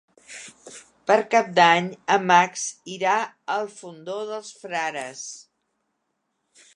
Per 1.09 1.17
Cap 1.33 1.51
d'Any 1.59 1.89
en 2.15 2.25
Max 2.31 2.63
irà 2.95 3.17
al 3.57 3.69
Fondó 3.75 4.17
dels 4.31 4.51
Frares. 4.63 5.23